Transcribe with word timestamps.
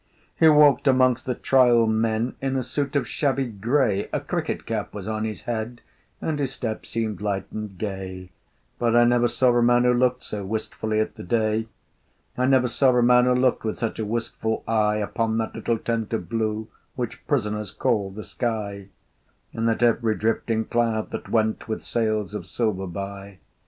He 0.35 0.49
walked 0.49 0.87
amongst 0.87 1.27
the 1.27 1.35
Trial 1.35 1.85
Men 1.85 2.33
In 2.41 2.55
a 2.55 2.63
suit 2.63 2.95
of 2.95 3.07
shabby 3.07 3.45
grey; 3.45 4.09
A 4.11 4.19
cricket 4.19 4.65
cap 4.65 4.95
was 4.95 5.07
on 5.07 5.25
his 5.25 5.41
head, 5.41 5.81
And 6.19 6.39
his 6.39 6.51
step 6.51 6.87
seemed 6.87 7.21
light 7.21 7.45
and 7.51 7.77
gay; 7.77 8.31
But 8.79 8.95
I 8.95 9.03
never 9.03 9.27
saw 9.27 9.55
a 9.55 9.61
man 9.61 9.83
who 9.83 9.93
looked 9.93 10.23
So 10.23 10.43
wistfully 10.43 10.99
at 10.99 11.17
the 11.17 11.23
day. 11.23 11.67
I 12.35 12.47
never 12.47 12.67
saw 12.67 12.89
a 12.97 13.03
man 13.03 13.25
who 13.25 13.35
looked 13.35 13.63
With 13.63 13.77
such 13.77 13.99
a 13.99 14.03
wistful 14.05 14.63
eye 14.67 14.95
Upon 14.97 15.37
that 15.37 15.53
little 15.53 15.77
tent 15.77 16.11
of 16.13 16.27
blue 16.27 16.69
Which 16.95 17.27
prisoners 17.27 17.69
call 17.69 18.09
the 18.09 18.23
sky, 18.23 18.87
And 19.53 19.69
at 19.69 19.83
every 19.83 20.15
drifting 20.15 20.65
cloud 20.65 21.11
that 21.11 21.29
went 21.29 21.67
With 21.67 21.83
sails 21.83 22.33
of 22.33 22.47
silver 22.47 22.87
by. 22.87 23.37